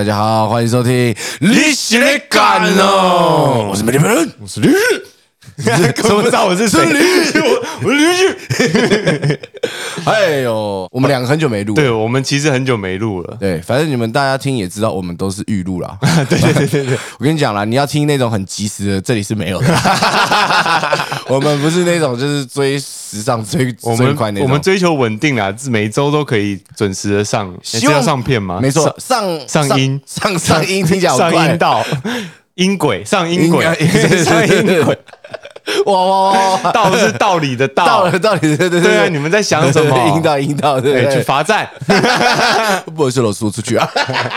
[0.00, 0.92] 嗨，大家好，欢迎收听
[1.40, 4.72] 《历史的感哦》，我是美丽人，我是驴，
[5.94, 6.80] 怎么知道我是谁？
[7.36, 8.34] 我我驴去。
[10.04, 13.36] 哎呦，我们两个很久没录，对我们其实很久没录了。
[13.38, 15.98] 对，反正你们大家听也知道，我们都是预录啦。
[16.28, 19.66] 对对对对对，我跟你讲啦，你要听那种很及时的，这里是没有的。
[21.28, 27.52] 我们不是那种就是追时尚追我追快那种，们我们追求稳定啦，每周都可以准时的上。
[27.62, 28.58] 希望是要上片吗？
[28.60, 31.84] 没错，上上音上上音听起来好上怪音道，
[32.54, 33.64] 音轨上音轨
[34.24, 34.98] 上音轨，
[35.86, 36.72] 哇哇哇哇！
[36.72, 37.86] 道是道理的道。
[37.86, 40.14] 到了，到底对对对对啊，你们在想什么？
[40.16, 41.68] 引导引导，对哎去对对，罚站。
[42.94, 43.88] 不好意思，我说出去啊。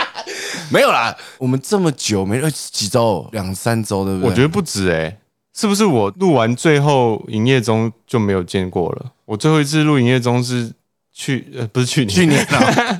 [0.70, 4.30] 没有啦，我们这么久没呃几周，两三周，对不对？
[4.30, 5.16] 我觉得不止哎，
[5.54, 9.06] 是不是我录完最后营业中就没有见过了？
[9.26, 10.72] 我最后一次录营业中是
[11.12, 12.98] 去呃不是去年去年啊，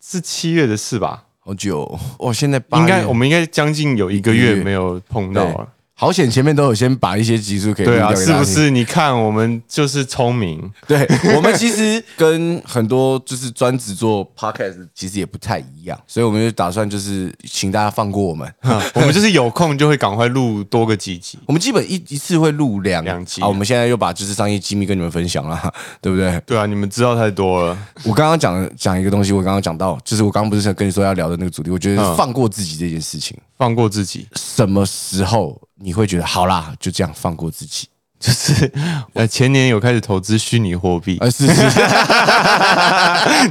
[0.00, 1.24] 是七月的事吧？
[1.44, 5.68] 好久哦，哇，现在八应该我们应该将近有一个月没有碰到了。
[6.02, 8.12] 好险，前面都有先把一些集数给对啊？
[8.12, 8.70] 是不是？
[8.70, 18.52] 你看我们就是聪明，对我们其实跟很多就是专职做 podcast 其实也不太一样，所以我们就打算就是请大家放过我们。
[18.94, 21.38] 我们就是有空就会赶快录多个几集。
[21.46, 26.36] 我们基本一一次会录两两集啊，我们现在又把就是商业机密跟你们分享了， 对不对？
[26.44, 27.78] 对啊，你们知道太多了。
[28.02, 37.88] 我刚刚讲的讲一个东西，我刚刚讲到，就是我刚刚不是想跟你说要聊的那个主题，我觉得嗯放过自己这件事情，放过自己，什么时候你会觉得好啦，就这样放过自己？
[38.22, 38.70] 就是
[39.14, 41.80] 呃前年有开始投资虚拟货币，呃，是是是，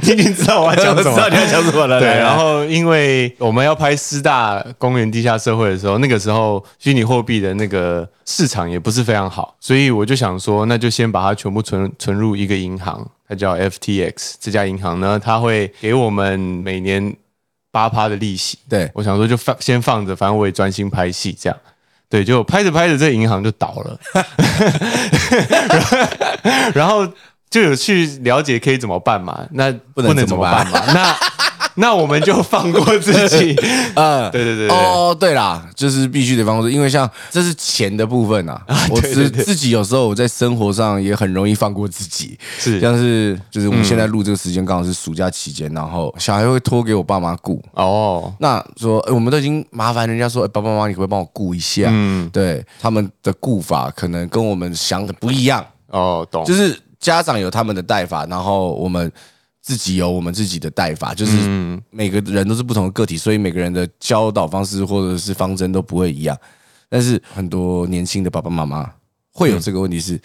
[0.00, 1.36] 你已经知道我要讲什么你。
[1.36, 17.14] 要讲什么了对，然后因为我们要拍师大公园地下社会的时候，那个时候虚拟货币的那个市场也不是非常好，所以我就想说，那就先把它全部存存入一个银行，它叫 FTX 这家银行呢，它会给我们每年
[17.70, 18.56] 八趴的利息。
[18.70, 21.58] 对我想说就放先放着，反正我也专心拍戏这样。
[22.12, 23.98] 对，就拍着拍着，这个银行就倒了，
[26.74, 27.08] 然后
[27.48, 29.46] 就有去了解可以怎么办嘛？
[29.52, 30.78] 那不能怎么办嘛？
[30.92, 31.16] 那
[31.76, 33.54] 那我们就放过自己。
[33.94, 34.76] 嗯， 对对对对。
[34.76, 38.60] 哦，对啦，就是必须得放过自己，因为像这是钱的部分啊，
[38.90, 39.44] 我对对对。
[39.44, 42.80] 自自己有时候我在生活上也很容易放过自己，是。
[42.80, 51.88] 像是就是我们现在录这个时间刚好是暑假期间，然后小孩会托给我爸妈顾，哦，那说、诶我们都已经麻烦人家说，诶爸爸妈妈，你可不可以帮我顾一下？
[51.90, 59.10] 嗯，对，他们的顾法可能跟我们想的不一样，哦，懂，就是家长有他们的带法，然后我们
[59.62, 66.36] 自己有我们自己的带法，就是嗯，每个人都是不同的个体，所以每个人的教导方式或者是方针都不会一样。
[66.88, 68.90] 但是很多年轻的爸爸妈妈
[69.32, 70.20] 会有这个问题是。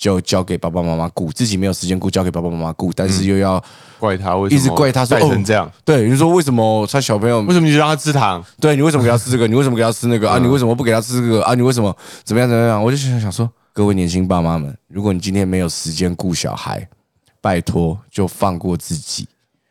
[0.00, 3.62] 就交给爸爸妈妈顾，自己没有时间顾，交给爸爸妈妈顾，但是又要、
[3.98, 5.70] 怪他为什么一直怪他说带成这样？
[5.84, 8.42] 对你说为什么他小朋友为什么你就让他吃糖？
[8.58, 9.46] 对你为什么给他吃这个？
[9.46, 10.38] 你为什么给他吃那个 啊？
[10.38, 11.54] 你为什么不给他吃这个啊？
[11.54, 12.82] 你为什么怎么样怎么样？
[12.82, 16.88] 我就想想说，各位年轻爸妈们，如果你今天没有时间顾小孩，
[17.40, 19.26] 拜托就放过自己，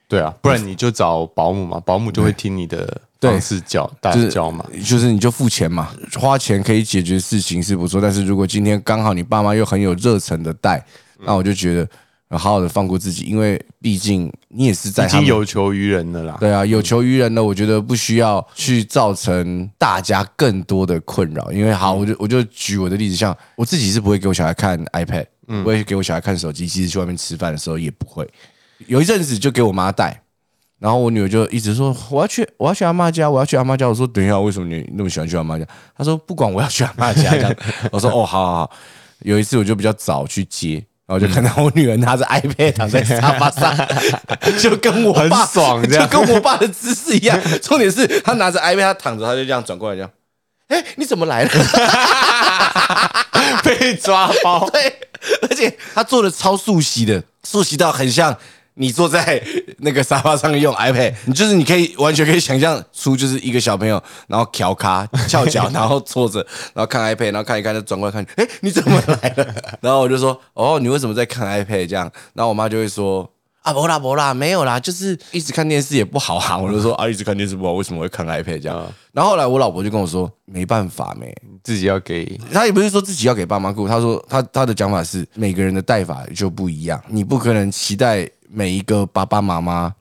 [0.08, 4.66] 对啊，不然你就找保姆嘛，保姆就会听你的对方式教大就是教嘛。
[4.84, 10.84] 就是你就付钱嘛，花钱可以解决事情是不错，但是如果今天刚好你爸妈又很有热忱的带，
[11.20, 11.90] 那我就觉得呃
[12.38, 16.38] 好好的放过自己，因为毕竟你也是在已经们有求于人的啦。
[16.40, 21.52] 对啊，有求于人呢，我觉得不需要去造成大家更多的困扰。
[21.52, 28.30] 因为好，我就我就举我的例子，像我自己是不会给我小孩看 iPad，不会给我小孩看手机，即使去外面吃饭的时候也不会。
[28.86, 30.22] 有一阵子就给我妈带，
[30.78, 33.88] 然后我女儿就一直说我要去我要去阿妈家，我要去阿妈家。
[33.88, 35.66] 我说等一下，为什么你那么喜欢去阿妈家？
[35.98, 37.56] 她说不管我要去阿妈家这样。
[37.92, 38.72] 我说哦，好好好。
[39.22, 40.86] 有一次我就比较早去接。
[41.10, 43.76] 然后就看到我女儿拿着 iPad 躺在沙发上，
[44.62, 47.36] 就跟我爸很爽这就样跟我爸的姿势一样。
[47.64, 50.12] 重点是他拿着 iPad，他躺着，他就这样转过来，这样。
[50.68, 51.50] 哎，你怎么来了？
[53.66, 55.00] 被抓包，对，
[55.50, 58.38] 而且他做的超速袭的，速袭到很像
[58.80, 59.44] 你坐在
[59.80, 66.40] 那个沙发上用 iPad， 你就是你可以完全可以想象出就是一个小朋友，然后翘咖翘脚，然后坐着，
[66.74, 69.56] 然后看 iPad，然后看一看就转过来看，哎，你怎么来了？
[69.82, 72.10] 然后我就说，哦，你为什么在看 iPad 这样？
[72.34, 73.30] 然后我妈就会说。
[73.62, 76.58] 啊，不啦不啦，没有啦，就是一直看电视也不好啊。
[76.58, 78.94] 我就说 啊，一直看电视不好，为什么会看 iPad 这样？
[79.12, 89.94] 然后后来我老婆就跟我说，没办法没，自己要给她也不是说自己要给爸妈顾，她说她她的讲法是每个人的带法就不一样，你不可能期待每一个爸爸妈妈，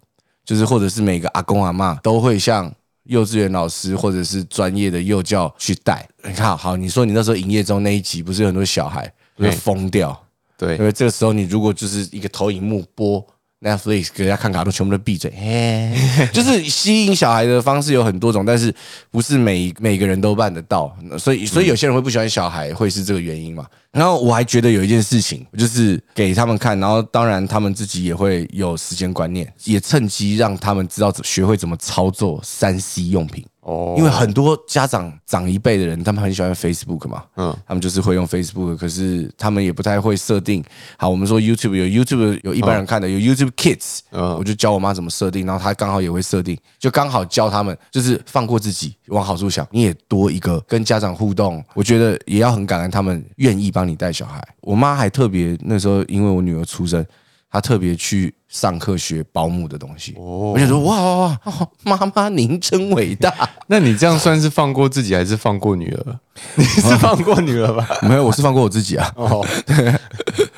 [0.45, 2.73] 就是或者是每个阿公阿妈都会像
[3.05, 6.09] 幼稚园老师或者是专业的幼教去带。
[6.25, 10.19] 你看好，你说你那时候营业中那一集不是有很多小孩会疯掉，
[10.56, 13.25] 对因为这个时候你如果就是一个投影幕播。
[13.60, 15.32] Netflix 给人家看卡通，全部都闭嘴。
[15.37, 18.72] 嘿，就是吸引小孩的方式有很多种，但是
[19.10, 23.66] 不是每每个人都办得到，所以所以有些人会不喜欢小孩，会是这个原因嘛？
[23.90, 33.44] 然后我还觉得有一件事情，就是给他们看，然后当然他们自己也会有时间观念，也趁机让他们知道学会怎么操作三 C 用品。
[33.69, 40.65] 哦因为很多家长长一辈的人，他们很喜欢 Facebook 嘛，嗯嗯，他们就是会用 Facebook，可是他们也不太会设定。
[40.97, 54.43] 好，我们说 YouTube 有 YouTube 有一般人看的，有 YouTube Kids，嗯，嗯我就教我妈怎么设定，然后她刚好也会设定，就刚好教他们，就是放过自己，往好处想，你也多一个跟家长互动，我觉得也要很感恩他们愿意帮你带小孩。
[54.62, 57.05] 我妈还特别那时候，因为我女儿出生。
[57.50, 63.33] 她特别去上课学保姆的东西，哦我就说哇哇哇，哦妈妈您真伟大。
[63.69, 66.19] 那你这样算是放过自己，还是放过女儿？
[66.56, 67.89] 你是放过女儿吧？
[68.09, 69.11] 没有，我是放过我自己啊。
[69.17, 69.45] 哦，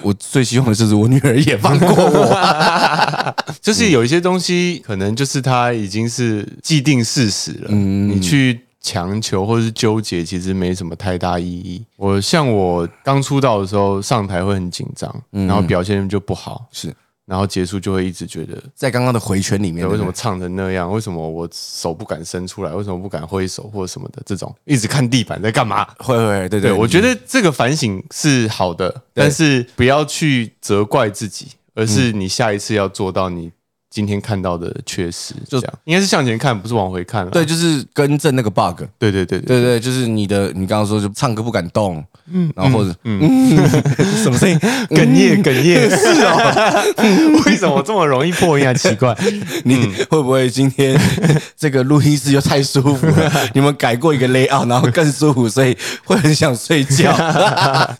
[0.02, 3.34] 我最希望的就是我女儿也放过我。
[3.62, 11.84] 就是有一些东西，可能就是它已经是既定事实了，嗯你去强求或是纠结，其实没什么太大意义。
[11.96, 16.94] 我像我刚出道的时候，上台会很紧张，然后表现就不好，是
[17.26, 18.60] 然后结束就会一直觉得。
[18.74, 20.90] 在刚刚的回圈里面，对，为什么唱成那样？
[20.90, 22.72] 为什么我手不敢伸出来？
[22.72, 24.20] 为什么不敢挥手或者什么的？
[24.26, 25.86] 这种一直看地板在干嘛？
[25.98, 33.52] 会会对，对，我觉得这个反省是好的，但是不要去责怪自己，而是你下一次要做到你
[33.90, 37.30] 今天看到的缺失，就这样，应该是向前看，不是往回看了。
[37.32, 38.84] 对，就是更正那个 bug。
[38.98, 43.20] 对对对对，对对，就是你的，你刚刚说就唱歌不敢动，嗯，然后或者嗯，
[44.22, 44.56] 什么声音？
[44.90, 48.72] 哽咽哽咽是哦， 为什么这么容易破音啊？
[48.72, 49.16] 奇怪，
[49.64, 50.96] 你会不会今天
[51.56, 53.50] 这个录音室又太舒服了？
[53.54, 57.12] 你们改过一个 layout，然后更舒服，所以会很想睡觉。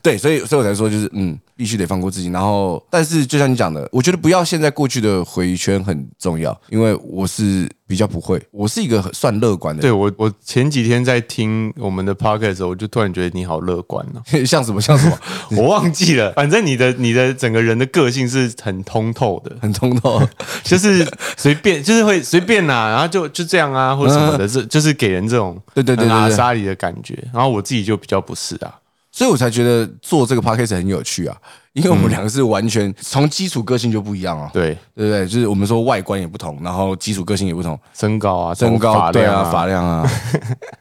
[0.02, 2.30] 对，所以所以我才说，就是嗯，必须得放过自己。
[2.30, 14.22] 然后，但是就像你讲的，我觉得不要现在过去的回圈很重要，因为我是比较不会，我是一个很算乐观的对我我前几天在听我们的 podcast 的时候，我就突然觉得你好乐观哦。
[14.32, 15.18] 人，像什么像什么，
[15.58, 20.26] 我忘记了，反正你的你的整个人的个性是很通透的，很通透。
[20.64, 21.06] 就是
[21.36, 27.22] 随便，就是会随便呐、然后就就这样啊，或者什么的，这就是给人这种对对对阿对莎里的感觉。
[27.34, 28.72] 然后我自己就比较不是啊，
[29.20, 31.36] 所以我才觉得做这个 podcast 很有趣啊，
[31.74, 35.26] 因为我们两个是完全从基础个性就不一样啊，对，对不对？
[35.26, 40.10] 就是我们说外观也不同，然后基础个性也不同，身高啊，身高对啊，发量啊，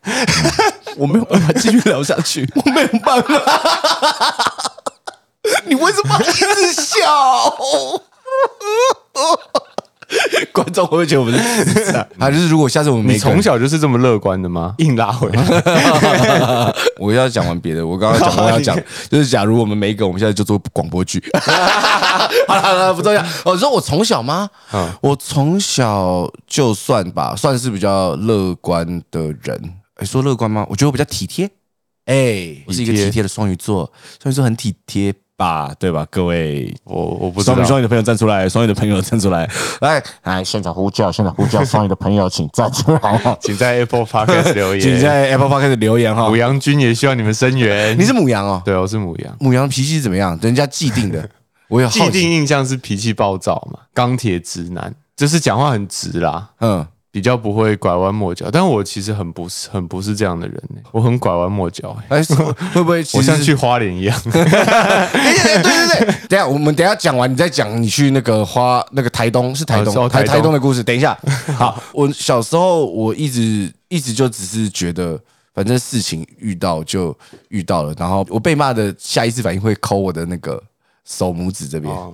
[0.95, 3.33] 我没有办法继续聊下去， 我没有办法。
[5.67, 6.95] 你为什么一直笑？
[10.51, 11.91] 观众会不会觉得我们是？
[12.17, 14.73] 啊，就是如果下次我们你没从小就是这么乐观的吗？
[14.79, 15.43] 硬拉回来，
[16.97, 18.77] 我要讲完别的，我刚刚讲我要讲，
[19.09, 21.23] 就是假如我们没梗，我们现在就做广播剧。
[22.47, 23.21] 好了好了，不重要。
[23.45, 24.49] 哦，你说我从小吗？
[24.73, 29.75] 嗯我从小就算吧，算是比较乐观的人。
[29.95, 30.65] 哎，说乐观吗？
[30.69, 31.49] 我觉得我比较体贴。
[32.05, 33.91] 哎，我是一个体贴体贴的双鱼座，
[34.21, 35.73] 双鱼座很体贴吧？
[35.79, 36.05] 对吧？
[36.11, 37.67] 各位我我不知道双鱼。
[37.67, 39.49] 双鱼的朋友站出来，双鱼的朋友站出来，
[39.79, 44.81] 来 来现场呼叫，现场呼叫， 双鱼的朋友请站出来， 请在 Apple Podcast 留言。
[44.81, 46.35] 请在 Apple Podcast 留言哈母。
[46.35, 47.97] 羊君也需要你们声援。
[47.97, 49.33] 你是母羊哦，对，我是母羊。
[49.39, 50.37] 母羊脾气怎么样？
[50.41, 51.27] 人家既定的，
[51.69, 58.49] 我有既定印象是脾气暴躁嘛，钢铁直男，就是讲话很直啦，嗯，比较不会拐弯抹角。
[58.51, 64.19] 但我其实很不是很不是这样的人、欸，我很拐弯抹角、欸，哎，是会不会 我像去花莲一样。
[64.23, 70.83] 对对对，等一下我们等一下讲完，你再讲你去那个花那个台东是台东、台哦台东台东的故事。
[70.83, 71.17] 等一下，
[71.57, 75.19] 好，我小时候我一直一直就只是觉得。
[75.51, 77.13] 反正事情遇到就
[77.49, 80.61] 遇到了，然后我被骂的下意识反应会抠我的那个
[81.03, 82.13] 手拇指这边，哦，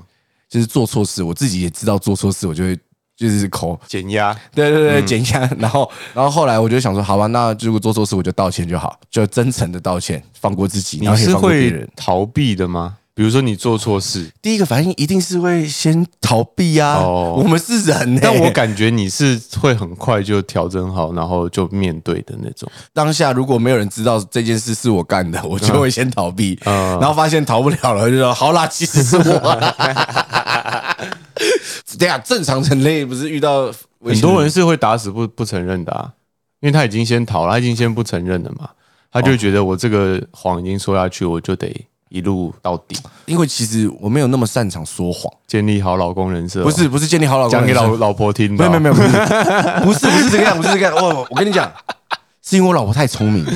[0.50, 2.76] 就是做错事，我自己也知道做错事，我就会
[3.16, 4.36] 就是口，减压。
[4.54, 5.50] 对对对，减压。
[5.58, 11.90] 然后，然后后来我就想说，好吧，那如果做错事，我就道歉就好，就真诚的道歉，放过自己，然后也你是会放过别人。
[11.96, 12.98] 逃避的吗？
[13.18, 22.70] 比如说你做错事，第一个反应一定是会先逃避啊，哦我们是人、欸，但我感觉你是会很快就调整好，然后就面对的那种。
[22.92, 29.74] 当下如果没有人知道这件事是我干的，我就会先逃避，嗯然后发现逃不了了，就说好啦，其实是我
[31.36, 31.42] 啦。
[32.00, 33.72] 等一下，正常人类不是遇到
[34.04, 36.12] 很多人是会打死不不承认的啊，
[36.62, 38.70] 因为他已经先逃了，他已经先不承认了嘛，
[39.12, 46.62] 他就会觉得我这个谎已经说下去，我就得一路到底，因为其实我没有那么擅长说谎，建立好老公人设。
[46.62, 48.66] 哦、不是不是建立好老公讲给老老婆听的。
[48.66, 49.10] 哦，没有没有没有，
[49.84, 50.96] 不是不是不是这个样，不是这个样。
[50.96, 51.72] 我我跟你讲，
[52.42, 53.52] 是因为我老婆太聪明了，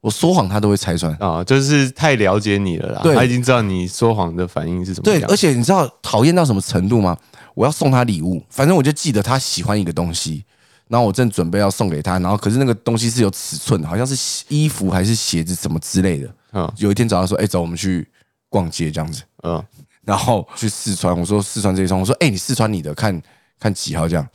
[0.00, 1.14] 我说谎他都会拆穿。
[1.16, 7.16] 啊，就是太了解你了啦，对他已经知道你说谎的反应是什么对，而且你知道讨厌到什么程度吗？
[7.54, 10.44] 我要送他礼物，反正我就记得他喜欢一个东西，
[10.88, 16.34] 然后我正准备要送给他，然后可是那个东西是有尺寸的，好像是衣服还是鞋子什么之类的。
[16.52, 18.08] 嗯有一天早上说，哎、走，我们去
[18.48, 19.62] 逛街这样子，嗯，
[20.04, 21.16] 然后去试穿。
[21.16, 23.20] 我说试穿这一双，我说，哎、你试穿你的，看
[23.58, 24.26] 看几号这样。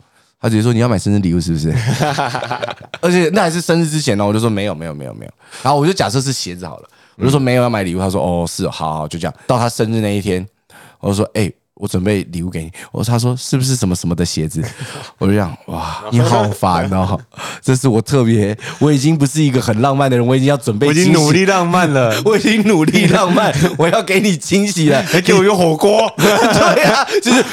[0.46, 1.74] 他直接说你要买生日礼物是不是？
[3.02, 5.32] 而且那还是生日之前呢，我就说没有没有没有没有。
[5.64, 8.00] 然后我就假设是鞋子好了，我就说没有要买礼物。
[8.00, 9.34] 他说哦是，好好就这样。
[9.48, 10.48] 到他生日那一天，
[11.00, 12.72] 我就说哎、我准备礼物给你。
[12.92, 14.64] 我说他说是不是什么什么的鞋子？
[15.18, 17.20] 我就想哇，你好烦哦！
[17.62, 25.04] 这是我特别，我已经不是一个很浪漫的人，我已经要准备，我已经努，力浪漫了， 我已经努力浪漫，我要给你惊喜了。
[25.04, 27.44] 还给我一个火锅，对啊，就是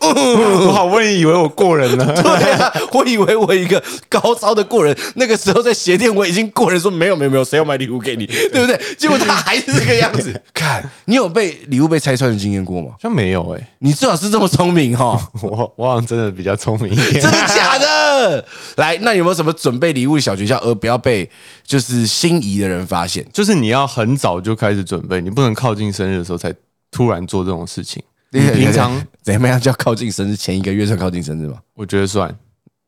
[0.00, 2.22] 我好不容易以为我过人了。
[2.22, 8.80] 对啊，我以为我一个高超的过人，那个时候在鞋店我已经过人说没有没有没有，谁要买礼物给你，对不对？
[8.98, 10.40] 结果他还是这个样子。
[10.52, 12.90] 看你有被礼物被拆穿的经验过吗？
[13.00, 17.30] 像没有哎、你最好是这么聪明哈、 我我好像真的比较聪明一点 真。
[17.30, 18.44] 的假的？
[18.76, 21.28] 来，那有没有什么准备礼物的小诀窍，而不要被
[21.64, 23.26] 就是心仪的人发现？
[23.32, 26.52] 就是你要很早就开始准备，你不能靠近生日的时候才
[26.90, 28.02] 突然做这种事情。
[28.32, 31.56] 你平常怎么样叫靠近生日前一个月算靠近生日吗？
[31.74, 32.32] 我觉得算，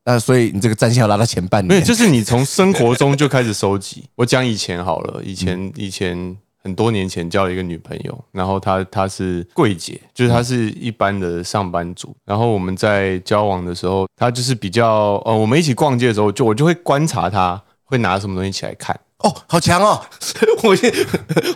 [0.05, 4.05] 那所以你这个战线要拉到前半没有，就是你从生活中就开始收集。
[4.15, 12.15] 我讲以前好了，以前以前很多年前交了一个女朋友，然后她她是柜姐，就是她是一般的上班族。
[12.25, 18.97] 然后我们在交往的时候，她就是比较呃，我们一起逛街的时候，就我就会观察她会拿什么东西起来看。
[19.19, 20.01] 哦，好强哦！
[20.63, 20.93] 我先，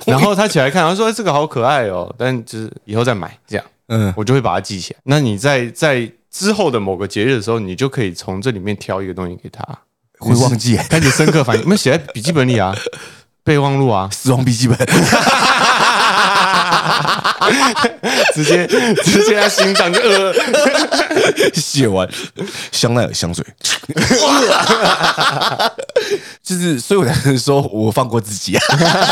[0.05, 3.65] 然后她起来看，她说、哎这个好可爱哦，但就是以后再买这样。
[3.87, 4.99] 嗯，我就会把它记起来。
[5.03, 9.63] 那你在在之后的某个节日的时候，你就可以从这里面挑一个东西给她，
[10.19, 11.63] 会忘记开始深刻反应。
[11.67, 12.73] 我们写在笔记本里啊，
[13.47, 14.77] 备忘录啊，死亡笔记本。
[18.35, 20.33] 直接直接他心脏就呃，
[21.53, 22.05] 写完，
[22.73, 23.45] 香奈儿香水，
[26.43, 28.61] 就是，所以我才能说我放过自己啊。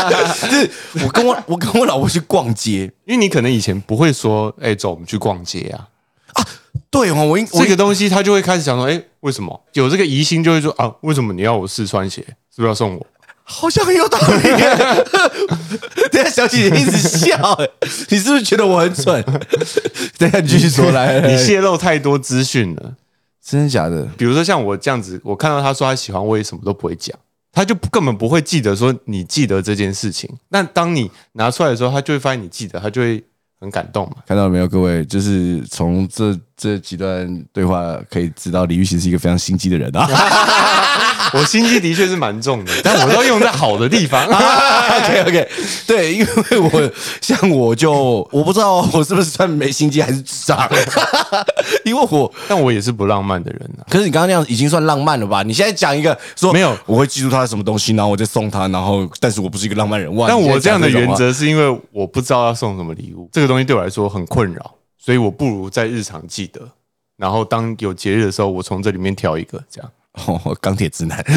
[0.44, 0.70] 就是
[1.02, 5.88] 我跟我我跟我老婆去逛街，因为你可能以前不会说，哎、走，我们去逛街啊。
[6.34, 6.44] 啊
[6.90, 12.20] 对哦，我应我这个东西他就会开始想说，哎、为什么有这个疑心，就会说啊，为什么你要我试穿鞋？
[12.54, 13.06] 是不是要送我？
[13.48, 15.04] 好像很有道理耶。
[16.10, 17.68] 等下小姐姐一直笑，哎
[18.08, 19.22] 你是不是觉得我很蠢？
[20.18, 22.94] 等下你继续说来， 你泄露太多资讯了。
[23.44, 24.02] 真的假的？
[24.18, 27.16] 比如说像我这样子，我看到他说他喜欢，我也什么都不会讲，
[27.52, 30.28] 他就根本不会记得说你记得这件事情。
[30.48, 33.22] 那当你拿出来的时候，他就会发现你记得，他就会
[33.60, 34.16] 很感动嘛。
[34.26, 35.04] 看到了没有，各位？
[35.04, 41.05] 就是从这这几段对话可以知道，李玉玺是一个非常心机的人啊。
[41.34, 44.24] 我心机的确是蛮重的，但我都用在好的地方。
[44.26, 45.48] OK OK，
[45.86, 47.92] 对，因为我像我就
[48.30, 50.68] 我不知道我是不是算没心机还是智障，
[51.84, 53.84] 因为我但我也是不浪漫的人啊。
[53.90, 55.42] 可是你刚刚那样已经算浪漫了吧？
[55.42, 60.28] 你现在讲一个说没有我会记住他的什么东西，然后我再送他，然后但是我不是一个浪漫人哇！
[60.28, 66.60] 但我这样的原则是因为我不知道要送什么礼物，这个东西对我来说很困扰，所以我不如在日常记得，
[67.16, 69.90] 然后当有节日的时候，我从这里面挑一个，这样。
[70.26, 71.32] 哦， 钢铁直男，就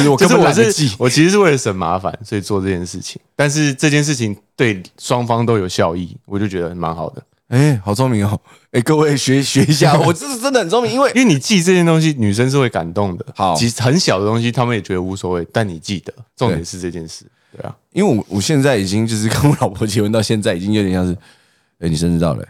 [0.00, 0.94] 是我根本就是我是记。
[0.98, 3.20] 我其实是为了省麻烦，所以做这件事情。
[3.34, 7.22] 但是这件事情对双方都有效益，我就觉得蛮好的。
[7.48, 8.40] 哎，好聪明哦！
[8.70, 13.26] 哎，各位学 学一下，我这是真的很聪明，因为因为你记这件东西，女生是会感动的。
[13.34, 17.26] 好其实很小的东西，他们也觉得无所谓，但你记得，重点是这件事。
[17.54, 21.12] 对啊，因为我我现在已经就是跟我老婆结婚到现在，已经有点像是，
[21.80, 22.42] 哎，你生日到了，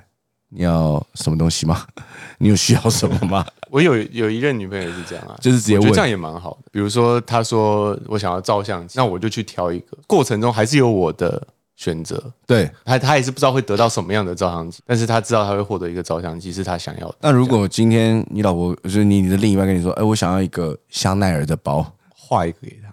[0.50, 1.84] 你要什么东西吗？
[2.38, 3.44] 你有需要什么吗？
[3.73, 6.69] 我有有一任女朋友也是这样啊，就是直接问我觉得这样也蛮好的。
[6.71, 11.43] 比如说，她说我想要照相机，那我就去挑一个，过程中还是有我的
[11.75, 12.23] 选择。
[12.47, 17.14] 对，他他也是不知道会得到什么样的照相机，但是他知道他会获得一个照相机是他想要的。
[17.23, 22.93] 那如果今天你老婆就是你你的另一半跟你说，哎，我想要一个香奈儿的包，画一个给他，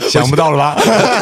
[0.06, 0.76] 想不到了吧？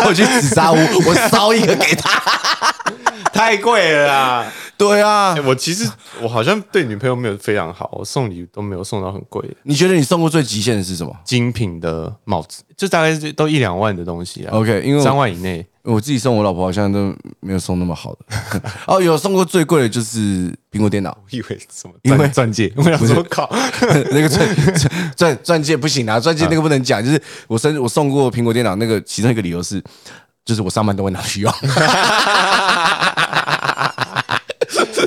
[0.09, 0.77] 我去紫砂屋，
[1.07, 2.21] 我烧一个给他。
[3.33, 4.53] 太贵了啦！
[4.83, 5.89] 对啊哎，我其实
[6.21, 14.51] 我好像对女朋友没有非常好，我送礼都没有送到很贵的你觉得你送过最极限的是什么精品的帽子，就大概是都一两万的东西啊。
[14.53, 18.19] ？OK，因为三我万以内，我自己送我老婆好像都没有送那么好的。
[18.89, 23.49] 哦，有送过最贵的就是苹果电脑，我以为什么因为钻钻戒，我想说靠，
[24.11, 27.01] 那个钻钻钻钻戒不行啊，钻戒那个不能讲。
[27.05, 29.81] 就是我生日我送过苹果电脑，那个其中一个理由是，
[30.45, 31.53] 就是我上班都会拿去用。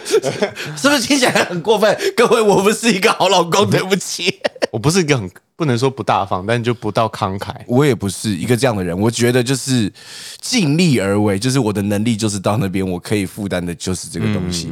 [0.75, 1.97] 是不是听起来很过分？
[2.15, 4.39] 各位，我不是一个好老公，对不起。
[4.71, 7.53] 我不是一个很不能说不大方，但就不到慷慨。
[7.67, 9.91] 我也不是一个这样的人，我觉得就是
[10.41, 14.71] 尽力而为，就是我的能力就是到那边，我可以负担的就是这个东西。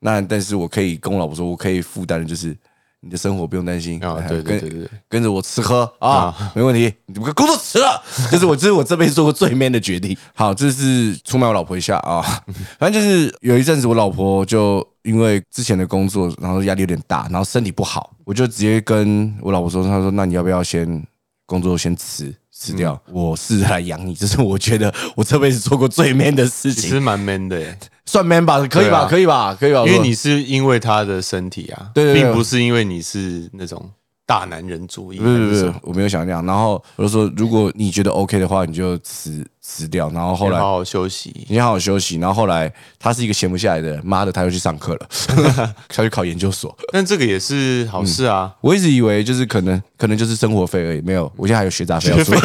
[0.00, 2.56] 那但是我可以跟我老婆说，我可以负担的就是
[3.04, 10.16] 你的生活不用担心啊对对跟对对跟着我吃喝啊，没问题，你们工作辞了， 这是我这是我这辈子做过最 man 的决定。
[10.34, 12.22] 好，这是出卖我老婆一下啊，
[12.78, 21.04] 反正就是有一阵子我老婆就因为之前的工作，然后压力有点大，然后身体不好，我就直接跟我老婆说，她说那你要不要先
[21.44, 28.98] 工作先辞辞掉，我试着来养你， 这是我觉得我这辈子做过最 man 的事情，其实蛮 man 的耶，算 man 吧，可以吧？
[29.00, 29.56] 啊可以吧？
[29.58, 29.84] 可以吧？
[29.86, 33.90] 因为你是因为他的身体啊，并不是因为你是那种
[34.26, 35.18] 大男人主义。
[35.18, 36.44] 不是不是还什么，我没有想那样。
[36.46, 40.10] 然后我就说，如果你觉得 OK 的话，你就辞辞掉。
[40.10, 41.46] 然后后来好好休息。
[41.48, 42.18] 你好好休息。
[42.18, 45.08] 然后后来他是一个闲不下来的人，妈的，他又去上课了，
[45.88, 46.76] 他去考研究所。
[46.92, 52.34] 但这个也是好事啊，我一直以为就是可能可能就是生活费而已，没有，我现在还有学杂费要付。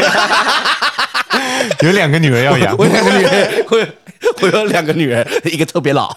[1.81, 2.85] 有两个女儿要养我。
[2.85, 3.85] 有两个女儿，我有
[4.41, 6.15] 我有两个女儿，一个特别老。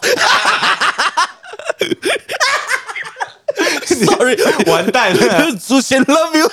[4.06, 4.36] Sorry，
[4.70, 6.50] 完蛋了，祖先 love you。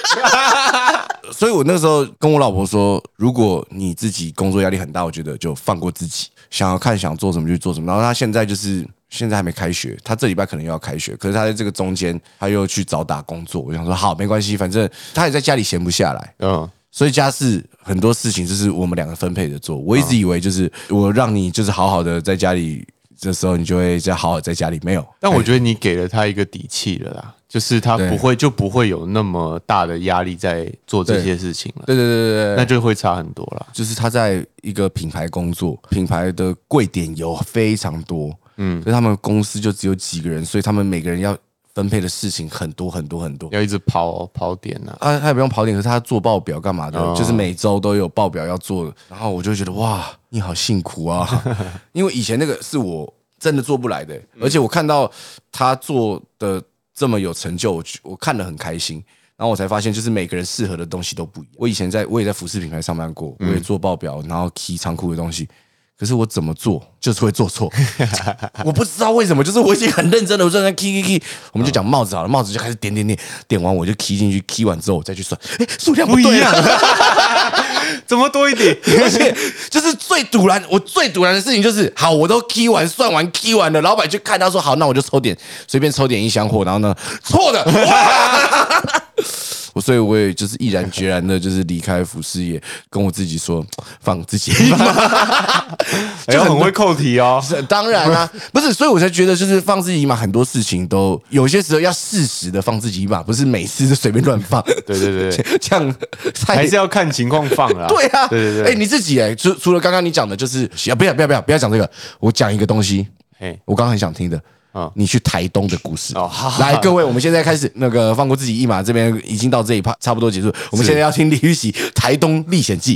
[1.32, 7.88] 所以我那时候跟我老婆说，如果你自己工作压力很大，我觉得就放过自己，想要看想做什么就做什么。
[7.88, 13.62] 然后她现在就是现在还没开学，她这礼拜可能又要开学，可是她在这个中间，她又去找打工做。
[13.62, 16.34] 我想说好，没关系，反正她也在家里闲不下来。
[16.40, 19.78] 嗯，所以家事很多事情就是我们两个分配着做。
[19.78, 22.88] 我一直以为就是我让你就是好好的在家里，
[23.18, 25.06] 这时候你就会再好好在家里，没有。
[25.20, 33.66] 但我觉得你给了他一个底气了啦，就是他不会就不会有那么大的压力在做这些事情了，对对对对对，那就会差很多了。
[33.74, 41.36] 就是他在一个品牌工作，品牌的柜点有非常多，嗯，所以他们公司就只有几个人，所以他们每个人要
[41.74, 43.50] 分配的事情很多很多很多。
[43.52, 47.00] 要一直跑跑点呐、啊，啊，他也不用跑点，可是他做报表干嘛的？
[47.00, 51.44] 哦就是每周都有报表要做，然后我就觉得哇，你好辛苦啊！
[51.94, 55.12] 因为以前那个是我真的做不来的，而且我看到
[55.52, 56.62] 他做的
[56.94, 59.04] 这么有成就，我我看得很开心。
[59.36, 61.54] 然后我才发现，就是每个人适合的东西都不一样。
[61.58, 65.48] 我以前在我也在服饰品牌上班过，我也做报表，然后 key 仓库的东西。
[65.96, 67.72] 可是我怎么做就是会做错，
[68.64, 76.52] 我不知道为什么，就是我已经很认真的，我正在 key key key，我们就讲帽子好了，帽子就开始点点点，点完我就 key 进去，key 完之后我再去算，哎，数量不对啊，
[78.08, 78.76] 怎么多一点？
[79.02, 79.36] 而且
[79.70, 89.04] 就是最堵然，我最堵然的事情就是，好，我都 key 完算完 key 完了，老板去看他说好，那我就抽点，随便抽点一箱货，然后呢，错的，哇！
[89.78, 92.60] 我所以我也就是毅然决然的，就是离开服饰业，
[92.90, 93.64] 跟我自己说
[94.02, 94.86] 放自己一马。
[96.26, 97.40] 哎呦，很会扣题哦。
[97.44, 104.60] 是当然啦、不是，所以我才觉得就是放自己一马，很多事情都有些时候要适时的放自己一马，不是每次就随便乱放。
[104.64, 105.96] 对对对对，这样
[106.48, 107.86] 还是要看情况放啦。
[107.94, 108.72] 对啊，对对对。
[108.72, 111.88] 哎、你自己哎，除除了刚刚你讲的，就是啊，不要不要不要不要讲这个，
[112.20, 113.06] 我讲一个东西，
[113.38, 114.42] 嘿，我刚刚很想听的。
[114.78, 120.54] 嗯你去台东的故事哦好来，各位，我们现在开始那个放过自己一马，这边已经到这一趴，差不多结束。
[120.72, 122.96] 我们现在要听李玉玺《台东历险记》。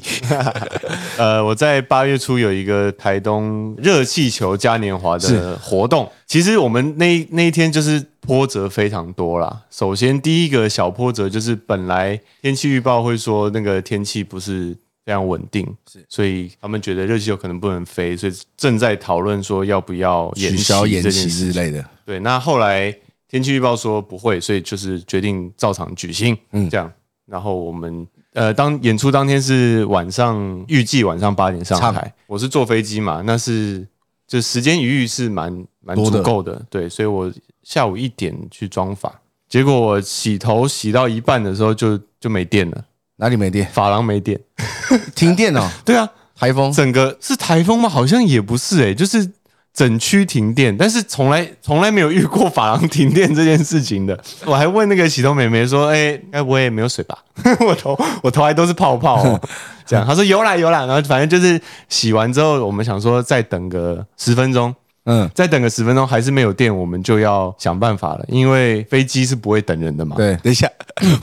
[1.18, 9.62] 呃，我在八月初有一个台东热气球嘉年华的活动，其实我们那那一天就是波折非常多啦。
[9.72, 22.96] 首先第一个小波折就是本来天气预报会说那个天气不是非常稳定，是，所以他们觉得热气球可能不能飞，所以正在讨论说要不要延取期消延期之类的，对，那后来
[23.28, 26.92] 天气预报说不会，所以就是决定照常举行，嗯，这样。
[27.26, 32.14] 然后我们呃，当演出当天是晚上，预计晚上八点上台。
[32.28, 33.88] 我是坐飞机嘛，那是
[34.28, 37.32] 就时间余裕是蛮蛮足够的，对，所以我
[37.64, 42.86] 下午一点去装法，结果我洗头洗到一半的时候就就没电了，
[43.22, 43.66] 哪里没电？
[43.72, 44.38] 发廊没电。
[45.16, 46.72] 停电哦，对啊，台风。
[46.74, 47.88] 整个是台风吗？
[47.88, 49.32] 好像也不是诶、就是
[49.74, 54.20] 整区停电，但是从来从来没有遇过发廊停电这件事情的。
[54.44, 57.18] 我还问那个洗头妹妹说：“哎、该不会没有水吧？
[57.66, 59.40] 我头我头还都是泡泡哦。
[59.86, 64.74] ”这样，她说有啦有啦，然后反正就是洗完之后，我们想说再等个十分钟。
[65.06, 70.16] 嗯，再等个十分钟还是没有电，我们就要想办法了，因为飞机是不会等人的嘛。
[70.16, 70.70] 对，等一下，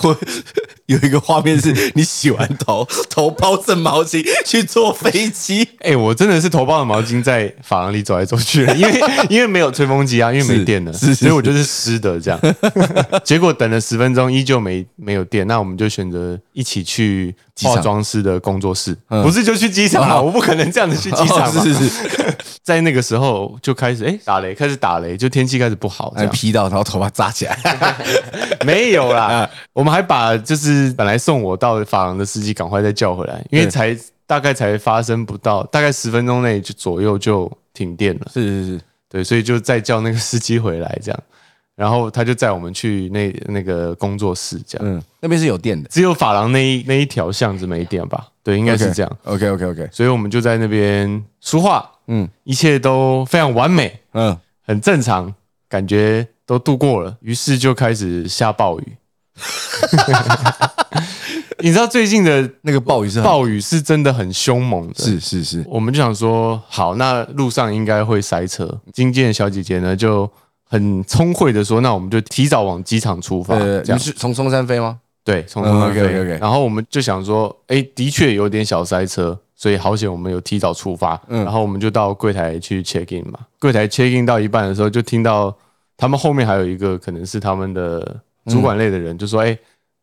[0.02, 0.16] 我
[0.88, 5.68] 有一个画面是 你洗完头，头包着毛巾去坐飞机。
[5.81, 12.40] 哎、我真的是头包着毛巾在法郎里走来走去，因为 因为没有吹风机啊，因为没电了，所以我就是湿的这样。
[13.22, 17.35] 结果等了十分钟，依旧没没有电，那我们就选择一起去
[17.66, 17.83] 化场。
[17.83, 19.23] 妆师的工作室，嗯。
[19.23, 20.23] 不是就去机场啊，哦。
[20.23, 21.49] 我不可能这样子去机场。
[21.49, 26.31] 哦是是是， 在那个时候就开始哎、打雷，开始打雷，就天气开始不好，这样。
[26.31, 27.59] 劈到，然后头发扎起来。
[28.64, 29.14] 没有嗯。
[29.16, 29.51] 啦。
[29.73, 41.21] 我们还把就是本来送我到发廊的司机赶快再叫回来，因为才大概才发生不到大概十分钟内就左右就停电了，是是是，对，所以就再叫那个司机回来这样，
[41.79, 44.85] 然后他就载我们去那那个工作室这样。
[44.85, 48.27] 嗯，那边是有电的，只有发廊那一那一条巷子没电吧？
[48.43, 49.17] 对，应该是这样。
[49.23, 54.37] OK OK OK，所以我们就在那边书画，嗯一切都非常完美，嗯，
[54.67, 55.33] 很正常，
[55.69, 57.17] 感觉都度过了。
[57.21, 58.97] 于是就开始下暴雨。
[61.61, 68.81] 你知道最近的那个暴雨是很暴雨是真的很凶猛的，是是是，我们就想说，好，那路上应该会塞车。
[68.93, 70.29] 经纪人小姐姐呢就
[70.68, 75.00] 很聪慧的说，那我们就提早往机场出发，呃，这样你是从松山飞吗？
[75.24, 76.38] 对，从松山飞。
[76.38, 81.20] 然后我们就想说，哎，的确有点小塞车，所以好险我们有提早出发。
[81.28, 83.40] 嗯然后我们就到柜台去 check in 嘛。
[83.59, 85.57] 柜台 check in 到一半的时候，就听到
[85.96, 89.59] 他们后面还有一个可能是他们的主管类的人，就说：“哎，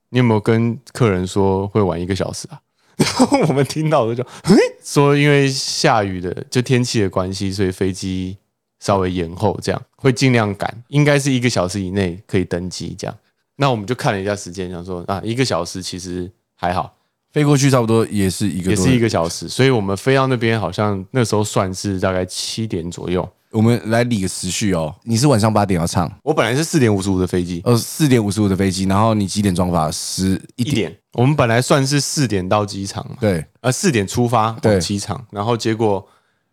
[0.09, 2.59] 你有没有跟客人说会晚一个小时啊？”
[2.97, 8.37] 然后我们听到的就，诶说因为下雨的，就天气的关系，所以飞机
[8.79, 13.15] 稍微延后，这样会尽量赶，应该是一个小时以内可以登机这样。
[13.57, 16.93] 那我们就看了一下时间，想说啊，一个小时其实还好，
[17.31, 18.99] 飞过去差不多也是一个，也是一。
[18.99, 23.27] 个小时，所以我们飞到那边好像那时候算是大概七点左右。
[23.51, 29.89] 我们来理个时序哦，你是晚上八点要唱，我本来是四点五十五的飞机，呃，四点五十五的飞机，然后你几点装法？
[29.89, 30.75] 十一点。
[30.75, 36.05] 点，我们本来算是四点到机场嘛，对，呃，四点出发对往机场，然后结果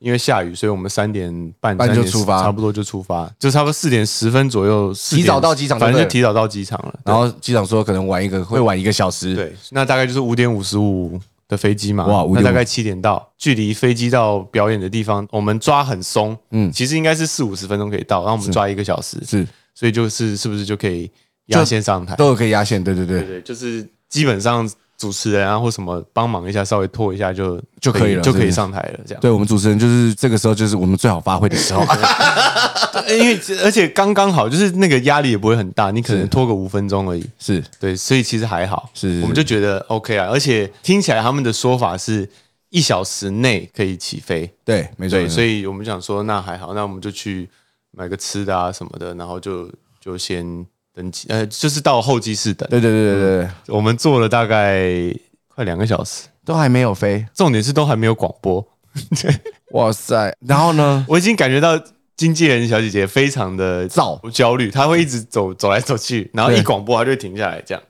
[0.03, 6.95] 因为下雨，所以我们三点半半就出发差不多就出发，就差不多四点十分左右提早到机场反正就提早到机场了。
[7.05, 21.09] 然后机长说可能晚一个，会晚一个小时。，对，那大概就是五点五十五的飞机嘛，哇那大概七点到，距离飞机到表演的地方，我们抓很松，嗯嗯，其实应该是四五十分钟可以到，然后我们抓一个小时，是所以就是是不是就可以
[21.47, 22.17] 压线上台？
[22.17, 22.83] 都有可以压线。
[22.83, 24.69] 对对对，对对，就是基本上
[25.03, 29.21] 主持人啊或什么帮忙一下，稍微拖一下就就可以了就可以上台了，这样。
[29.21, 31.85] 对我们主持人就是这个时候就是我们最好发挥的时候。
[33.09, 37.25] 因为而且刚刚好，就是那个压力也不会很大，你可能拖个五分钟而已。
[37.37, 40.29] 是对，所以其实还好，是是我们就觉得 OK 啊。
[40.31, 42.29] 而且听起来他们的说法是
[42.71, 45.29] 一小时内可以起飞，对，没错。
[45.29, 47.51] 所以以我们想说那还好，那我们就去
[47.91, 49.69] 买个吃的啊什么的，然后就
[50.01, 52.69] 就先登机，呃，就是到候机室等。
[52.69, 54.91] 对对对对对对，我们坐了大概
[55.49, 57.27] 快两个小时，都还没有飞。
[57.35, 58.67] 重点是都还没有广播，
[59.73, 60.35] 哇塞！
[60.41, 61.05] 然后呢？
[61.09, 61.81] 我已经感觉到
[62.17, 67.83] 经纪人小姐姐非常的躁焦虑，她会一直走走来走去，然后一广播她就会停下来这样，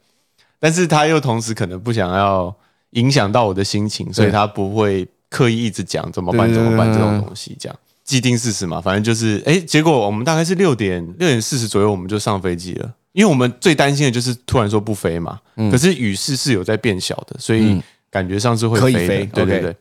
[0.61, 2.55] 但是她又同时可能不想要
[2.91, 7.77] 影响到我的心情，所以她不会刻意一直讲怎么办怎么办这种东西这样。
[8.13, 17.83] 既定事实嘛，反正就是，哎，结果我们大概是六点六点四十左右我们就上飞机了，因为我们最担心的就是突然说不飞嘛，可是雨势是有在变小的，所以嗯。
[18.13, 19.77] 感觉上是会飞的，可以飞对对对。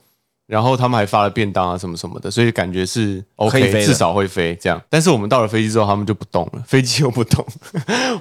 [0.51, 4.81] 然后他们还发了便当啊什么什么的，所以感觉是 OK，至少会飞这样。
[4.89, 7.45] 但是我们到了飞机之后，他们就不动了， 飞机又不动。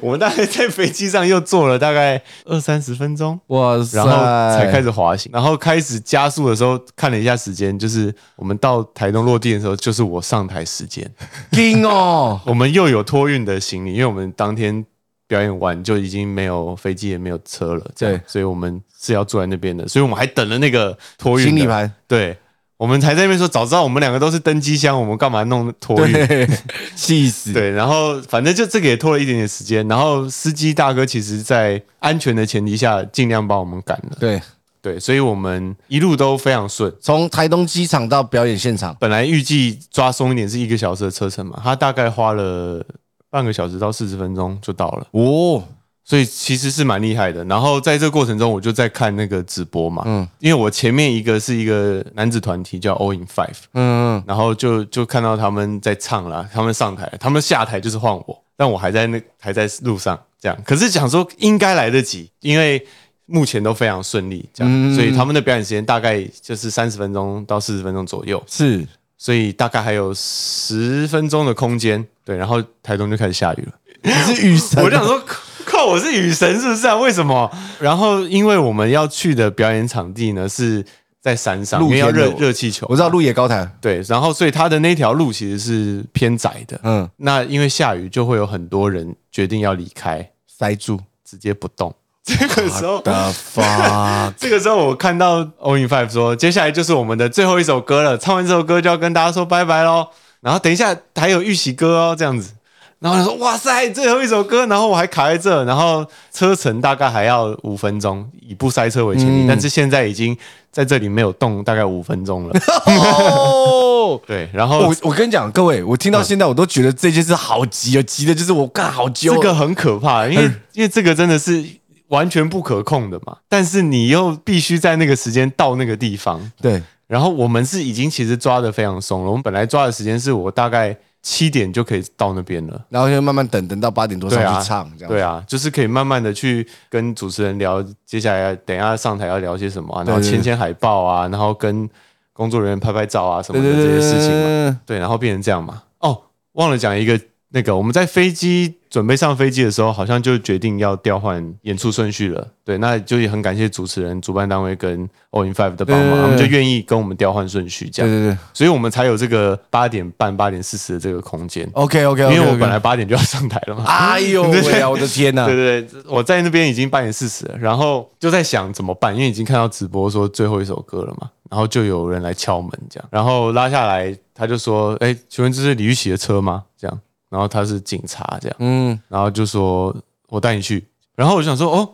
[0.01, 3.97] 我们大概在飞机上又坐了大概二三十分钟，哇塞！
[3.99, 4.14] 然后
[4.57, 5.33] 才开始滑行。
[5.33, 11.05] 然后开始加速的时候，看了一下时间，就是我们到台东落地的时候，就是我上台时间。
[11.51, 12.40] 惊哦！
[12.47, 14.87] 我们又有托运的行李，因为我们当天
[15.31, 22.37] 表演完就已经没有飞机也没有车了，对所以我们是要坐在那边的，所以我们还等了那个托运行李盘，对，
[22.77, 26.12] 我们才在那边说，早知道我们两个都是登机箱，我们干嘛弄托运？
[26.12, 26.49] 对，
[26.97, 27.53] 气死！
[27.53, 34.16] 对，然后反正就这个也拖了一点点时间，然后司机大哥其实在安全的前提下，尽量帮我们赶了。
[34.19, 34.43] 对，
[34.83, 36.93] 对，所以我们一路都非常顺。
[37.01, 42.85] 从台东机场到表演现场，本来预计抓松一点是一个小时的车程嘛，他大概花了
[43.31, 45.07] 半个小时到四十分钟就到了。
[45.12, 45.62] 哦，
[46.05, 47.45] 所以其实是蛮厉害的。
[47.45, 60.59] 然后在这个过程中，我就在看那个直播嘛，嗯嗯，因为我前面一个是一个男子团体叫 All in Five，嗯，然后就就看到他们在唱啦，他们上台，他们下台就是换我，但我还在那还在路上这样。
[60.64, 62.85] 可是想说应该来得及，因为
[63.27, 68.85] 目前都非常顺利，这样，嗯所以他们的表演时间大概就是三十分钟到四十分钟左右，是
[69.20, 72.02] 所以大概还有十分钟的空间。
[72.24, 73.72] 对，然后台东就开始下雨了。
[74.02, 75.22] 你是雨神，我就想说，
[75.66, 76.96] 靠，我是雨神是不是啊？
[76.96, 77.50] 为什么？
[77.78, 80.83] 然后因为我们要去的表演场地呢是
[81.20, 86.80] 在山上，露因为要热热气球，我知道鹿野高台，对，然后所以它的那条路其实是偏窄的。
[86.83, 91.94] 嗯，那因为下雨，就会有很多人决定要离开，塞住，直接不动。
[92.24, 93.02] 这个时候！
[94.37, 100.09] 这个时候我看到 All in Five 说，接下来就是我们的最后一首歌了，唱完这首歌就要跟大家说拜拜喽。
[100.40, 102.52] 然后等一下还有预习歌哦，这样子。
[102.98, 110.37] 然后他说：“哇塞，最后一首歌，然后我还卡在这，然后车程大概还要五分钟，以不塞车为前提，但是现在已经
[110.70, 112.54] 在这里没有动大概五分钟了。
[112.85, 119.35] 哦，对，然后我我跟你讲，各位，我听到现在我都觉得这件事好急哦，急的就是我干好久。
[119.35, 121.64] 这个很可怕，因为因为这个真的是
[122.11, 126.53] 完全不可控的嘛，但是你又必须在那个时间到那个地方。
[126.61, 132.85] 对，然后我们是已经其实抓的非常松了，我们本来抓的时间是我大概七点就可以到那边了。
[132.88, 135.12] 然后就慢慢等，等到八点多对啊上去唱，这样。
[135.12, 141.88] 对啊，就是可以慢慢的去跟主持人聊，接下来等一下上台要聊些什么啊，然后签签海报啊，然后跟
[142.33, 144.20] 工作人员拍拍照啊什么的这些事。
[144.20, 144.81] 情嘛。
[144.85, 145.83] 对，然后变成这样嘛。
[146.01, 147.20] 哦，忘了讲一个，
[147.51, 152.46] 那个我们在飞机准备上飞机的时候，好像就决定要调换演出顺序了。
[152.64, 161.68] 对，那就也很感谢主持人、主办单位跟 All in Five 的帮忙，他们就愿意跟我们调换顺序，这样，对对对所以我们才有这个八点半、八点四十的这个空间。
[161.74, 163.85] ，OK OK，因为我本来八点就要上台了嘛。
[163.85, 164.42] 哎呦
[164.90, 165.46] 我的天呐！
[165.46, 177.00] 对对对，我在那边已经八点四十了，然后就在想怎么办，因为已经看到直播说最后一首歌了嘛，然后就有人来敲门这样，然后拉下来，他就说：“哎，请问这是李玉玺的车吗？”这样，
[177.31, 179.97] 然后他是警察这样，嗯，然后就说
[180.29, 180.85] ：“我带你去。”
[181.16, 181.88] 然后我就想说：“哦，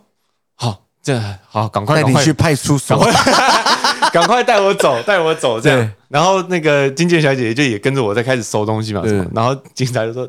[0.55, 2.99] 好，这样好，赶快带你去派出所。
[4.13, 5.93] 赶快带我走，带我走这样。
[6.09, 10.27] 然后那个金姐小姐姐就也跟着我在开始收东西嘛，对然后警察就说：“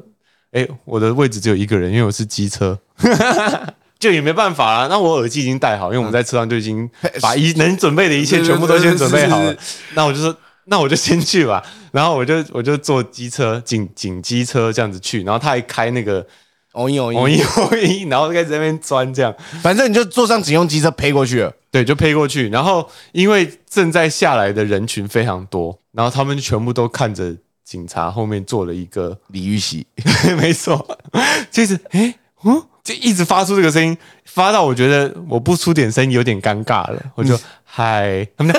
[0.51, 2.77] 哎、我的位置只有一个人，因为我是机车。
[3.99, 6.87] ”就也没办法啦，那我耳机已经戴好，因为我们在车上就已经
[7.19, 9.55] 把一能准备的一切全部都先准备好了。
[9.95, 10.35] 那我就说，
[10.67, 11.63] 那我就先去吧。
[11.91, 15.23] 然后我就我就坐机车，警警机车这样子去。
[15.23, 16.25] 然后他还开那个
[16.73, 19.33] 哦一哦哦一，一哦一，然后开始在那边钻这样。
[19.61, 21.53] 反正你就坐上警用机车飞过去了。
[21.69, 29.85] 对，就飞过去，然后因为正在下来的人群非常多，然后他们全部都看着警察后面坐了一个，李玉玺，
[30.39, 30.87] 没错，
[31.51, 38.55] 就是诶，嗯，就一直发出这个声音，发到我觉得我不出点声音有点尴尬了，我就嗨，他们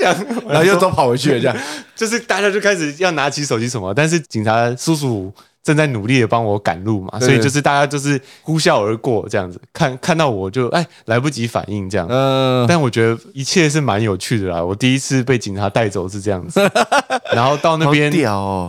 [0.00, 0.16] 这样，
[0.48, 1.56] 然后又都跑回去了，这样。
[1.94, 5.32] 就是大家就开始要拿起手机什么，但是警察叔叔
[5.62, 14.64] 正在努力的帮我赶路嘛，所以就是大家就是呼啸而过这样子，看看到我就哎来不及反应这样，嗯，但我觉得一切是蛮有趣的啦。
[14.64, 16.60] 我第一次被警察带走是这样子，
[17.34, 18.10] 然后到那边。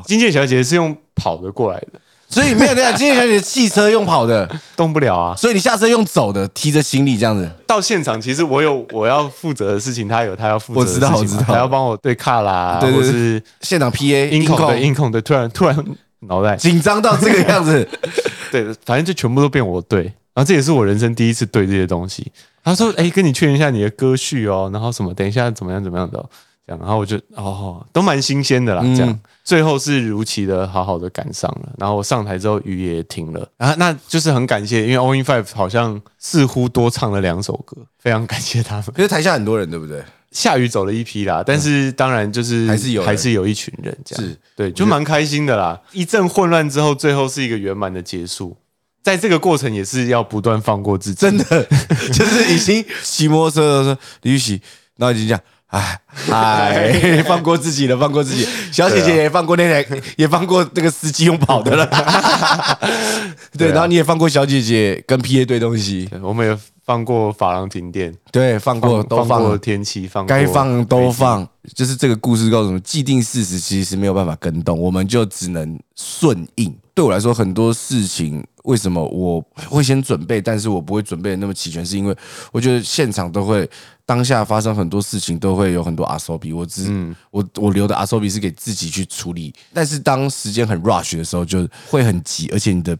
[0.05, 1.99] 金姐小姐是用跑的过来的，
[2.31, 5.35] 所以没有那样，今天你的汽车用跑的， 动不了啊。
[5.35, 7.47] 所以你下车用走的，提着行李这样子。
[7.67, 11.43] 到现场其实我有我要负责的事情，他有他要负责的事情，我知道我知道。
[11.43, 13.05] 他要帮我对卡啦，对对对。
[13.05, 14.57] 或是现场 PA 音控。
[14.67, 15.85] 对音控对，突然 突然
[16.21, 16.55] 脑袋。
[16.55, 17.87] 紧张到这个样子，
[18.51, 22.31] 对，反正就全部都变我对，然后这也是我人生第一次对这些东西。
[22.63, 26.29] 他说：“哎、跟你确认一下你的歌序哦，然后什么，等一下怎么样怎么样的哦、
[26.65, 29.09] 这样。”然后我就哦，都蛮新鲜的啦，这样。
[29.09, 38.85] 嗯最后是如期的好好的赶上了，然后我上台之后雨也停了，然后那就是很感谢，因为 All in Five 好像似乎多唱了两首歌，非常感谢他们。
[38.95, 40.01] 可是台下很多人，对不对？
[40.31, 45.77] 下雨走了一批啦，但是当然就是还是有人还是有一群人这样，是对，就蛮开心的啦。
[45.91, 48.55] 一阵混乱之后，最后是一个圆满的结束。
[49.03, 51.43] 在这个过程也是要不断放过自己，真的
[52.13, 54.61] 就是已经骑摩托车的时候，李玉玺，
[54.95, 55.99] 然后已经这样，哎
[56.31, 58.47] 哎，放过自己了，放过自己。
[58.71, 61.85] 小姐姐也放过那台，也放过那个司机用跑的了。
[63.57, 71.47] 对，对啊然后你也放过小姐姐跟 PA 对东西，我们也放过法郎停电，对，放过都放过，天气，放过该放都放。
[71.75, 76.75] 就是这个故事告诉我们，既定事实其实是没有办法跟动，我们就只能顺应。
[76.93, 82.15] 对我来说，很多事情为什么我会先准备，但是我不会准备的那么齐全，是因为
[82.51, 83.69] 我觉得现场都会
[84.05, 86.51] 当下发生很多事情，都会有很多阿手比。
[86.51, 92.97] 我只、我我留的阿手比是给自己去处理，但是当时间很 rush 的时候，就会很急，而且你的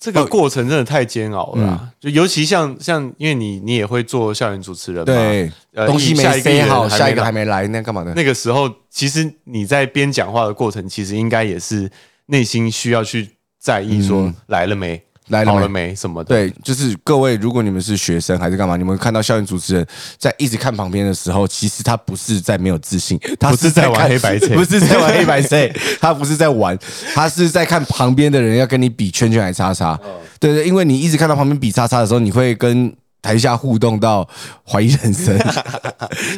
[0.00, 8.12] 这个过程真的太煎熬了啊、就尤其像像，因为你你也会做校园主持人嘛，对呃东西没下一个塞好，下一个还没来，那干嘛呢？
[8.14, 11.90] 那个时候，其实你在边讲话的过程，其实应该也是
[12.28, 13.28] 内心需要去
[13.60, 16.28] 在意说、来了没，嗯来了没了没什么的。
[16.28, 19.86] 对，就是各位，如果你们是学生还是干嘛，你们看到校园主持人
[20.16, 25.68] 在一直看旁边的时候，其实他不是在没有自信，他 不是在玩黑白菜 不是在玩黑白菜，
[26.00, 26.78] 他不是在玩，
[27.14, 29.90] 他是在看旁边的人要跟你比圈圈还叉叉。
[30.02, 34.26] 哦对对，因为你一直看到旁边比叉叉的时候，你会跟台下互动到
[34.64, 35.36] 怀疑人生。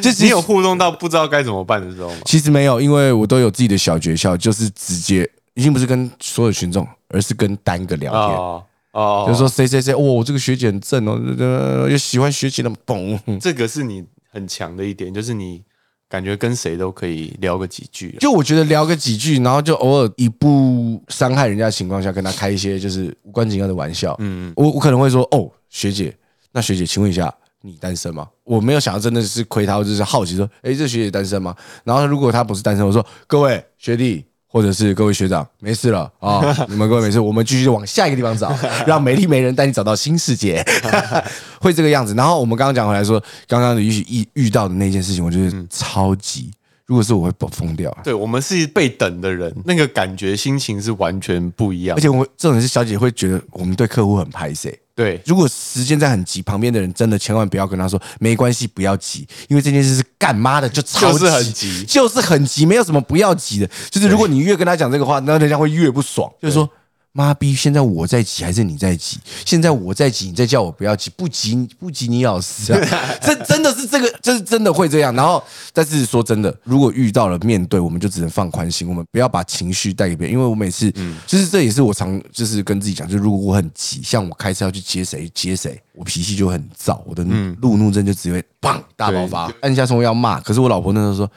[0.00, 2.16] 就其实你有互动到不知道该怎么办的时候吗？
[2.24, 8.36] 其实没有，因为我都有自己的小诀窍，就是直接已经不是跟所有群众，而是跟单个聊天。
[8.36, 15.62] 哦，哦，就是说谁谁谁，哦，这个学姐很正哦，呃，又喜欢学姐的嘣， 这个是你很强的一点，就是你
[16.08, 18.16] 感觉跟谁都可以聊个几句。
[18.20, 24.14] 就我觉得聊个几句，然后就偶尔以不伤害人家的情况下，跟他开一些就是无关紧要的玩笑。
[24.20, 26.16] 嗯，我我可能会说，哦，学姐，
[26.52, 27.32] 那学姐，请问一下，
[27.62, 28.28] 你单身吗？
[28.44, 31.54] 我没有想到真的是亏他，我只是好奇说，诶，这学姐单身吗？
[31.84, 34.24] 然后如果她不是单身，我说各位学弟。
[34.52, 36.42] 或者是各位学长，没事了啊！
[36.68, 38.52] 你们各位没事，我们继续往下一个地方找，
[38.84, 40.64] 让美丽美人带你找到新世界，
[41.60, 42.14] 会这个样子。
[42.14, 46.50] 然后我们刚刚讲回来说，刚刚的也许遇遇到的那件事情，我觉得超级。
[46.90, 51.96] 如果是我会疯掉，对我们是被等的人，那个感觉心情是完全不一样。
[51.96, 54.76] 而且我这种是小姐会觉得我们对客户很排斥。
[54.92, 63.70] 对，如果时间在很急，旁边的人真的千万不要跟他说没关系，不要急，因为这件事是干妈的，就超是很急，就是很急，没有什么不要急的。
[63.88, 66.68] 就是如果你越跟他讲这个话，那人家会越不爽，就是说。
[67.12, 67.52] 妈逼！
[67.54, 69.18] 现在我在急还是你在急？
[69.44, 72.78] 现在我在急，你再叫我不要急，不急不急你要死啊！
[73.20, 75.12] 这真的是这个，这是真的会这样。
[75.16, 75.42] 然后，
[75.72, 80.34] 但是说真的，如果遇到了面对，我们就只能放宽心，我们不要把情绪带给别人。
[80.34, 87.24] 因为我每次，嗯，就是这也是我常就是跟自己讲，就如果我很急，像我开车要去接谁接谁，我脾气就很躁，我的
[87.60, 90.40] 路怒症就只会砰大爆发，按下冲要骂。
[90.40, 91.30] 可是我老婆那时候说，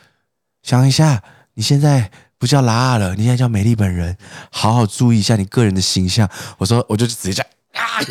[0.61, 1.23] 想一下，
[1.55, 2.11] 你现在。
[2.43, 4.17] 不叫拉拉了，你现在叫美丽本人，
[4.51, 6.29] 好好注意一下你个人的形象。
[6.57, 8.03] 我说，我就直接讲啊，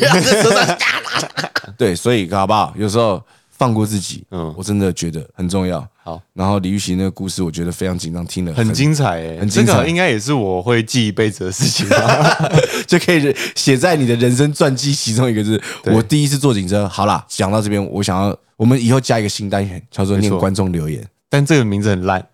[1.77, 2.73] 对，所以好不好？
[2.75, 5.87] 有时候放过自己，嗯，我真的觉得很重要。
[6.03, 11.87] 好，然后李玉玺那个故事，我觉得非常紧张，听了很精彩，哎，很精彩，应该也是我会记一辈子的事情，
[12.87, 15.61] 就可以写在你的人生传记其中一个字。
[15.85, 22.27] 我第一次坐警车，好啦，讲到这边，我想要我们以后加一个新单元，叫做念观众留言，但这个名字很烂。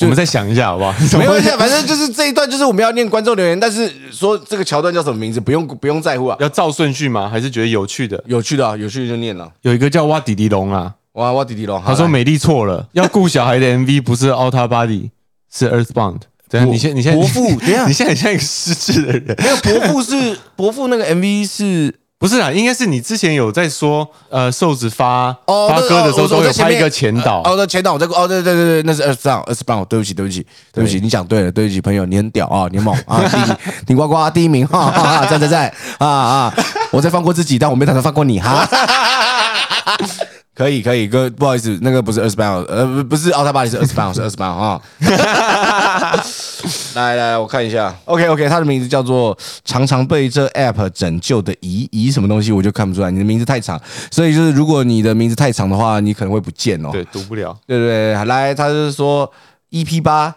[0.00, 0.92] 我们再想一下好不好？
[1.18, 6.36] 没关系，反正就是这一段，就是我们要念观众留言，但是说这个桥段叫什么名字，不用不用在乎啊。
[6.40, 7.28] 要照顺序吗？
[7.28, 8.22] 还是觉得有趣的？
[8.26, 9.48] 有趣的啊，有趣的就念了。
[9.62, 15.10] 有一个叫挖迪迪龙啊，哇挖迪迪龙，他说美丽错了， 要顾小孩的 MV 不是 Alta Body，
[15.52, 16.22] 是 Earthbound。
[16.48, 19.36] 等下，你先，你先伯父，等下， 你现在很像一个失智的人。
[19.38, 21.94] 没有伯父是伯父，那个 MV 是。
[22.18, 27.42] 不是啊，应该是你之前有在说，呃，瘦子发发歌的时候都有拍一个前导。
[27.42, 33.20] 哦，那前导我在哦，对对对对，那是二十三二十八对不起对不起对不起，你讲对了，对不起朋友，你很屌啊，你猛啊，
[33.86, 36.54] 顶呱呱第一名哈，在在在啊啊，
[36.90, 38.66] 我在放过自己，但我没打算放过你哈。
[40.54, 44.82] 可以可以，哥不好意思，那个不是二十八号，呃不不是奥特巴里是二十八号，是二十八号哈。
[46.94, 56.90] 来来，我看一下，OK OK，他的名字叫做常常被这 App 拯救的姨姨什么东西，我就看不出来，你的名字太长，所以就是如果你的名字太长的话，你可能会不见哦。
[56.92, 57.56] 对，读不了。
[57.66, 59.28] 对对，来，他就是说
[59.72, 60.32] EP 八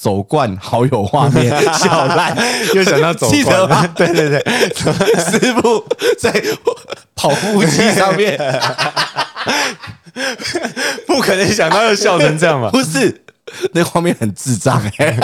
[0.00, 2.34] 走惯好友画面， 小赖
[2.74, 4.40] 又想到走惯，对对 对，
[5.30, 5.84] 师傅
[6.18, 6.32] 在
[7.14, 8.38] 跑步机上面。
[11.06, 12.70] 不可能想到要笑成这样吧？
[12.72, 13.22] 不是，
[13.74, 15.18] 那画面很智障哎。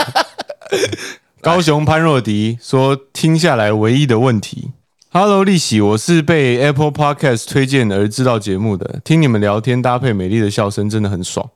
[1.41, 4.73] 高雄潘若迪说：“听下来唯一的问题
[5.11, 9.01] ，Hello 利喜，我是被 Apple Podcast 推荐而知道节目的。
[9.03, 11.49] 听你们聊天搭配美丽的笑声真的很爽。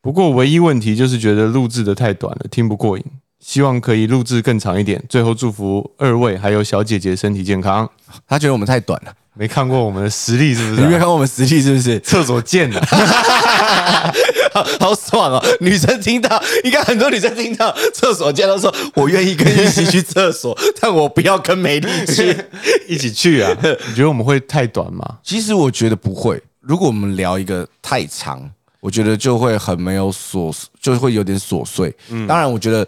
[0.00, 3.04] 不过唯一问题就是觉得录制的太短了，听不过瘾。
[3.40, 5.00] 希望可以录制更长一点。
[5.08, 7.88] 最后祝福二位还有小姐姐身体健康。
[8.26, 10.80] 他觉得我们太短了。”没看过我们的实力是不是？
[10.80, 12.00] 你没看过我们实力是不是？
[12.00, 12.84] 厕所见了，
[14.80, 15.44] 好爽哦！
[15.60, 22.36] 女生听到，应该很多女生听到厕所见都说：“我愿意跟你一起去厕所，但我不要跟美丽去
[22.88, 25.18] 一起去啊！”你觉得我们会太短吗？
[25.22, 26.42] 其实我觉得不会。
[26.60, 28.50] 如果我们聊一个太长，
[28.80, 31.94] 我觉得就会很没有琐，就会有点琐碎。
[32.10, 32.86] 嗯，当然，我觉得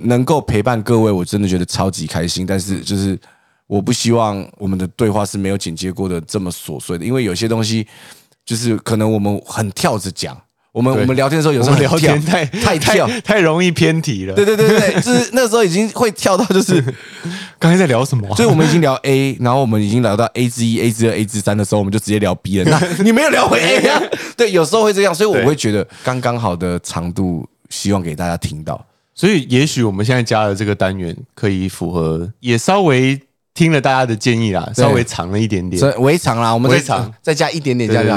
[0.00, 2.46] 能够陪伴各位，我真的觉得超级开心。
[2.46, 3.18] 但是就是。
[3.70, 7.86] 我不希望我们的对话是没有剪接过的这么琐碎的，因为有些东西
[8.44, 10.36] 就是可能我们很跳着讲，
[10.72, 14.34] 我们我们聊天的时候有时候聊天太太跳太容易偏题了。
[14.34, 16.80] 对对对对，就是 那时候已经会跳到就是
[17.58, 22.70] 刚才在聊什么，所以我们已经聊 A，然后我们已经聊到 A 之一、A 之二、A 之三的时候，我们就直接聊 B 了。
[22.70, 24.00] 那你没有聊回 A 啊？
[24.36, 28.86] 对，有时候会这样，所以我会觉得刚刚好的长度，希望给大家听到。
[29.12, 33.20] 所以也许我们现在加的这个单元可以符合，也稍微。
[33.52, 38.16] 听了大家的建议啦，稍微长了一点点，所以微长啦，我们再长再加一点点，加加。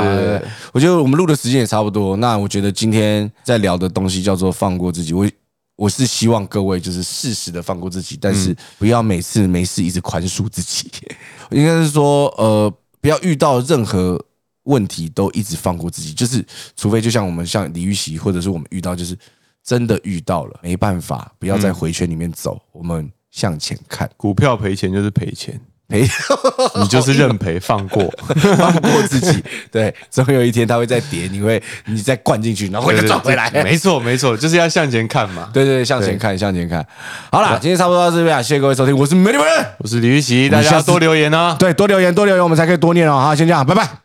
[0.72, 2.16] 我觉得我们录的时间也差不多。
[2.18, 5.12] 那我觉得今天在聊的东西叫做放过自己。
[5.12, 5.28] 我
[5.76, 10.90] 我是希望各位就是适时的放过自己，但是不要每次没事一直宽恕自己。
[11.50, 12.72] 应该是说，呃，
[13.02, 14.24] 不要遇到任何
[14.64, 16.46] 问题都一直放过自己，就是
[16.78, 19.18] 除非就像我们像李玉玺，或者是我们遇到就是
[19.64, 22.62] 真的遇到了没办法，不要在回圈里面走。
[22.72, 23.12] 我们。
[23.34, 25.60] 向前看，股票赔钱就是赔钱，
[25.90, 26.08] 赔
[26.80, 28.04] 你就是认赔放过，
[28.56, 29.44] 放过自己。
[29.72, 33.50] 对，总有一天它会再跌，你会你再灌进去，然后会再对转回来。
[33.64, 35.50] 没错没错，就是要向前看嘛。
[35.54, 36.86] 对对对，向前看，向前看。
[37.32, 39.48] 好啦，今天差不多到这边啊，谢谢各位收听，我是美女们。
[39.80, 41.56] 我是李玉玺，大家要多留言啊。
[41.58, 43.20] 对，多留言，多留言，我们才可以多念哦。
[43.20, 44.03] 好，先这样，拜拜。